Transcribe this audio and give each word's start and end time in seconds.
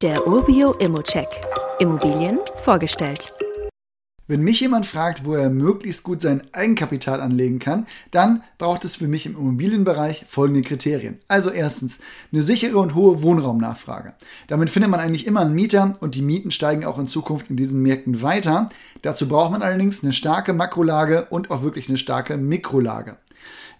Der 0.00 0.28
Urbio 0.28 0.74
Immocheck. 0.74 1.26
Immobilien 1.80 2.38
vorgestellt. 2.62 3.32
Wenn 4.28 4.42
mich 4.42 4.60
jemand 4.60 4.86
fragt, 4.86 5.24
wo 5.24 5.34
er 5.34 5.50
möglichst 5.50 6.04
gut 6.04 6.22
sein 6.22 6.42
Eigenkapital 6.52 7.20
anlegen 7.20 7.58
kann, 7.58 7.88
dann 8.12 8.44
braucht 8.58 8.84
es 8.84 8.94
für 8.94 9.08
mich 9.08 9.26
im 9.26 9.36
Immobilienbereich 9.36 10.24
folgende 10.28 10.62
Kriterien. 10.62 11.18
Also 11.26 11.50
erstens 11.50 11.98
eine 12.30 12.44
sichere 12.44 12.78
und 12.78 12.94
hohe 12.94 13.24
Wohnraumnachfrage. 13.24 14.14
Damit 14.46 14.70
findet 14.70 14.88
man 14.88 15.00
eigentlich 15.00 15.26
immer 15.26 15.40
einen 15.40 15.56
Mieter 15.56 15.94
und 15.98 16.14
die 16.14 16.22
Mieten 16.22 16.52
steigen 16.52 16.84
auch 16.84 17.00
in 17.00 17.08
Zukunft 17.08 17.50
in 17.50 17.56
diesen 17.56 17.82
Märkten 17.82 18.22
weiter. 18.22 18.66
Dazu 19.02 19.26
braucht 19.26 19.50
man 19.50 19.62
allerdings 19.62 20.04
eine 20.04 20.12
starke 20.12 20.52
Makrolage 20.52 21.26
und 21.30 21.50
auch 21.50 21.62
wirklich 21.62 21.88
eine 21.88 21.98
starke 21.98 22.36
Mikrolage. 22.36 23.16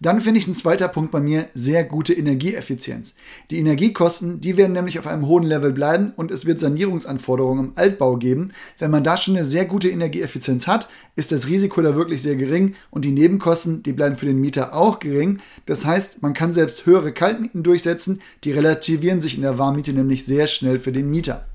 Dann 0.00 0.20
finde 0.20 0.40
ich 0.40 0.46
ein 0.46 0.54
zweiter 0.54 0.88
Punkt 0.88 1.10
bei 1.10 1.20
mir 1.20 1.48
sehr 1.54 1.84
gute 1.84 2.12
Energieeffizienz. 2.12 3.14
Die 3.50 3.58
Energiekosten, 3.58 4.40
die 4.40 4.56
werden 4.56 4.72
nämlich 4.72 4.98
auf 4.98 5.06
einem 5.06 5.26
hohen 5.26 5.44
Level 5.44 5.72
bleiben 5.72 6.12
und 6.16 6.30
es 6.30 6.44
wird 6.44 6.60
Sanierungsanforderungen 6.60 7.66
im 7.66 7.72
Altbau 7.76 8.16
geben. 8.16 8.52
Wenn 8.78 8.90
man 8.90 9.04
da 9.04 9.16
schon 9.16 9.36
eine 9.36 9.44
sehr 9.44 9.64
gute 9.64 9.88
Energieeffizienz 9.88 10.66
hat, 10.66 10.88
ist 11.16 11.32
das 11.32 11.48
Risiko 11.48 11.80
da 11.80 11.96
wirklich 11.96 12.22
sehr 12.22 12.36
gering 12.36 12.74
und 12.90 13.04
die 13.04 13.10
Nebenkosten, 13.10 13.82
die 13.82 13.92
bleiben 13.92 14.16
für 14.16 14.26
den 14.26 14.40
Mieter 14.40 14.74
auch 14.74 14.98
gering. 14.98 15.38
Das 15.64 15.84
heißt, 15.86 16.22
man 16.22 16.34
kann 16.34 16.52
selbst 16.52 16.84
höhere 16.84 17.12
Kaltmieten 17.12 17.62
durchsetzen, 17.62 18.20
die 18.44 18.52
relativieren 18.52 19.20
sich 19.20 19.36
in 19.36 19.42
der 19.42 19.58
Warmmiete 19.58 19.92
nämlich 19.92 20.26
sehr 20.26 20.46
schnell 20.46 20.78
für 20.78 20.92
den 20.92 21.10
Mieter. 21.10 21.46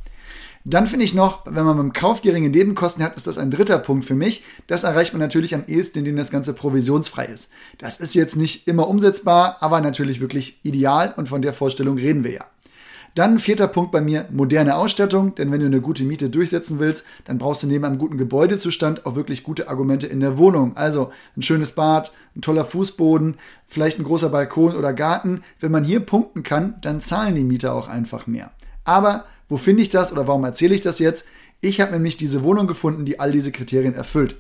Dann 0.63 0.85
finde 0.85 1.05
ich 1.05 1.13
noch, 1.13 1.45
wenn 1.45 1.65
man 1.65 1.77
beim 1.77 1.93
Kauf 1.93 2.21
geringe 2.21 2.49
Nebenkosten 2.49 3.03
hat, 3.03 3.15
ist 3.15 3.25
das 3.25 3.39
ein 3.39 3.49
dritter 3.49 3.79
Punkt 3.79 4.05
für 4.05 4.13
mich. 4.13 4.43
Das 4.67 4.84
erreicht 4.84 5.13
man 5.13 5.20
natürlich 5.20 5.55
am 5.55 5.63
ehesten, 5.67 5.99
indem 5.99 6.17
das 6.17 6.29
Ganze 6.29 6.53
provisionsfrei 6.53 7.25
ist. 7.25 7.49
Das 7.79 7.99
ist 7.99 8.13
jetzt 8.13 8.35
nicht 8.35 8.67
immer 8.67 8.87
umsetzbar, 8.87 9.57
aber 9.61 9.81
natürlich 9.81 10.21
wirklich 10.21 10.59
ideal 10.63 11.13
und 11.17 11.29
von 11.29 11.41
der 11.41 11.53
Vorstellung 11.53 11.97
reden 11.97 12.23
wir 12.23 12.34
ja. 12.34 12.45
Dann 13.15 13.39
vierter 13.39 13.67
Punkt 13.67 13.91
bei 13.91 13.99
mir, 13.99 14.27
moderne 14.31 14.77
Ausstattung, 14.77 15.35
denn 15.35 15.51
wenn 15.51 15.59
du 15.59 15.65
eine 15.65 15.81
gute 15.81 16.05
Miete 16.05 16.29
durchsetzen 16.29 16.79
willst, 16.79 17.05
dann 17.25 17.39
brauchst 17.39 17.62
du 17.62 17.67
neben 17.67 17.84
einem 17.84 17.98
guten 17.98 18.17
Gebäudezustand 18.17 19.05
auch 19.05 19.15
wirklich 19.15 19.43
gute 19.43 19.68
Argumente 19.68 20.07
in 20.07 20.21
der 20.21 20.37
Wohnung. 20.37 20.77
Also 20.77 21.12
ein 21.35 21.41
schönes 21.41 21.73
Bad, 21.73 22.13
ein 22.37 22.41
toller 22.41 22.63
Fußboden, 22.63 23.35
vielleicht 23.68 23.99
ein 23.99 24.05
großer 24.05 24.29
Balkon 24.29 24.77
oder 24.77 24.93
Garten. 24.93 25.41
Wenn 25.59 25.73
man 25.73 25.84
hier 25.84 25.99
punkten 25.99 26.43
kann, 26.43 26.75
dann 26.81 27.01
zahlen 27.01 27.35
die 27.35 27.43
Mieter 27.43 27.73
auch 27.73 27.90
einfach 27.90 28.27
mehr. 28.27 28.51
Aber 28.85 29.25
wo 29.52 29.57
finde 29.57 29.84
ich 29.84 29.90
das 29.90 30.13
oder 30.13 30.27
warum 30.27 30.46
erzähle 30.46 30.74
ich 30.74 30.80
das 30.80 30.99
jetzt? 30.99 31.27
Ich 31.60 31.82
habe 31.82 31.91
nämlich 31.91 32.16
diese 32.16 32.41
Wohnung 32.41 32.68
gefunden, 32.68 33.04
die 33.04 33.20
all 33.20 33.34
diese 33.34 33.52
Kriterien 33.52 33.93
erfüllt. 33.93 34.38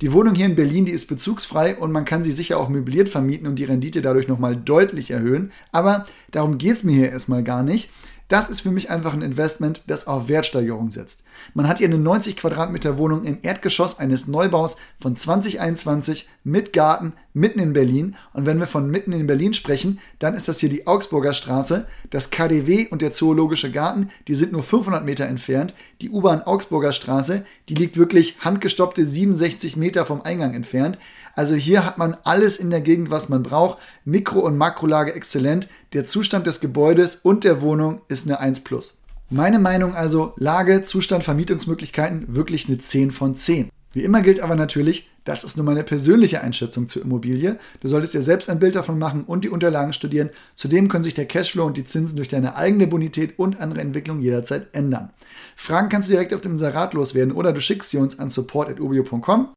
Die 0.00 0.10
Wohnung 0.10 0.34
hier 0.34 0.46
in 0.46 0.54
Berlin, 0.56 0.86
die 0.86 0.92
ist 0.92 1.06
bezugsfrei 1.06 1.76
und 1.76 1.92
man 1.92 2.06
kann 2.06 2.24
sie 2.24 2.32
sicher 2.32 2.58
auch 2.58 2.70
möbliert 2.70 3.10
vermieten 3.10 3.46
und 3.46 3.56
die 3.56 3.64
Rendite 3.64 4.00
dadurch 4.00 4.26
nochmal 4.26 4.56
deutlich 4.56 5.10
erhöhen. 5.10 5.52
Aber 5.70 6.04
darum 6.30 6.56
geht 6.56 6.72
es 6.72 6.82
mir 6.82 6.94
hier 6.94 7.12
erstmal 7.12 7.44
gar 7.44 7.62
nicht. 7.62 7.90
Das 8.28 8.48
ist 8.48 8.62
für 8.62 8.70
mich 8.70 8.88
einfach 8.90 9.12
ein 9.12 9.22
Investment, 9.22 9.82
das 9.86 10.06
auf 10.06 10.28
Wertsteigerung 10.28 10.90
setzt. 10.90 11.24
Man 11.52 11.68
hat 11.68 11.78
hier 11.78 11.88
eine 11.88 11.98
90 11.98 12.36
Quadratmeter 12.36 12.96
Wohnung 12.96 13.24
im 13.24 13.38
Erdgeschoss 13.42 13.98
eines 13.98 14.26
Neubaus 14.26 14.76
von 14.98 15.14
2021 15.14 16.28
mit 16.42 16.72
Garten 16.72 17.12
mitten 17.34 17.58
in 17.58 17.72
Berlin. 17.72 18.16
Und 18.32 18.46
wenn 18.46 18.58
wir 18.58 18.66
von 18.66 18.90
mitten 18.90 19.12
in 19.12 19.26
Berlin 19.26 19.52
sprechen, 19.52 19.98
dann 20.20 20.34
ist 20.34 20.48
das 20.48 20.60
hier 20.60 20.68
die 20.68 20.86
Augsburger 20.86 21.34
Straße. 21.34 21.86
Das 22.10 22.30
KDW 22.30 22.86
und 22.88 23.02
der 23.02 23.12
Zoologische 23.12 23.70
Garten, 23.70 24.10
die 24.28 24.36
sind 24.36 24.52
nur 24.52 24.62
500 24.62 25.04
Meter 25.04 25.26
entfernt. 25.26 25.74
Die 26.00 26.10
U-Bahn 26.10 26.42
Augsburger 26.42 26.92
Straße, 26.92 27.44
die 27.68 27.74
liegt 27.74 27.98
wirklich 27.98 28.38
handgestoppte 28.40 29.04
67 29.04 29.76
Meter 29.76 30.06
vom 30.06 30.22
Eingang 30.22 30.54
entfernt. 30.54 30.96
Also 31.34 31.56
hier 31.56 31.84
hat 31.84 31.98
man 31.98 32.16
alles 32.22 32.56
in 32.56 32.70
der 32.70 32.80
Gegend, 32.80 33.10
was 33.10 33.28
man 33.28 33.42
braucht. 33.42 33.78
Mikro- 34.04 34.40
und 34.40 34.56
Makrolage 34.56 35.14
exzellent. 35.14 35.68
Der 35.92 36.04
Zustand 36.04 36.46
des 36.46 36.60
Gebäudes 36.60 37.16
und 37.16 37.42
der 37.42 37.60
Wohnung 37.60 38.00
ist 38.06 38.13
eine 38.22 38.38
1 38.38 38.60
plus. 38.60 38.98
Meine 39.30 39.58
Meinung 39.58 39.94
also, 39.94 40.34
Lage, 40.36 40.82
Zustand, 40.82 41.24
Vermietungsmöglichkeiten 41.24 42.34
wirklich 42.34 42.68
eine 42.68 42.78
10 42.78 43.10
von 43.10 43.34
10. 43.34 43.70
Wie 43.92 44.02
immer 44.02 44.22
gilt 44.22 44.40
aber 44.40 44.56
natürlich, 44.56 45.08
das 45.24 45.44
ist 45.44 45.56
nur 45.56 45.64
meine 45.64 45.84
persönliche 45.84 46.40
Einschätzung 46.40 46.88
zur 46.88 47.02
Immobilie. 47.02 47.58
Du 47.80 47.88
solltest 47.88 48.12
dir 48.12 48.22
selbst 48.22 48.50
ein 48.50 48.58
Bild 48.58 48.74
davon 48.74 48.98
machen 48.98 49.24
und 49.24 49.44
die 49.44 49.48
Unterlagen 49.48 49.92
studieren. 49.92 50.30
Zudem 50.54 50.88
können 50.88 51.04
sich 51.04 51.14
der 51.14 51.26
Cashflow 51.26 51.64
und 51.64 51.76
die 51.76 51.84
Zinsen 51.84 52.16
durch 52.16 52.28
deine 52.28 52.56
eigene 52.56 52.86
Bonität 52.86 53.38
und 53.38 53.60
andere 53.60 53.80
Entwicklung 53.80 54.20
jederzeit 54.20 54.66
ändern. 54.72 55.10
Fragen 55.56 55.88
kannst 55.88 56.08
du 56.08 56.12
direkt 56.12 56.34
auf 56.34 56.40
dem 56.40 56.52
Inserat 56.52 56.92
loswerden 56.92 57.32
oder 57.32 57.52
du 57.52 57.60
schickst 57.60 57.90
sie 57.90 57.98
uns 57.98 58.18
an 58.18 58.30
support.ubio.com 58.30 59.48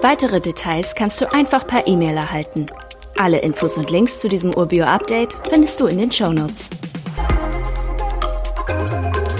Weitere 0.00 0.40
Details 0.40 0.94
kannst 0.94 1.20
du 1.20 1.32
einfach 1.32 1.66
per 1.66 1.86
E-Mail 1.86 2.16
erhalten. 2.16 2.66
Alle 3.16 3.40
Infos 3.40 3.76
und 3.76 3.90
Links 3.90 4.18
zu 4.20 4.28
diesem 4.28 4.54
Urbio-Update 4.54 5.36
findest 5.50 5.78
du 5.80 5.86
in 5.86 5.98
den 5.98 6.10
Show 6.10 6.32
Notes. 6.32 6.70
thank 8.72 9.16
you 9.16 9.31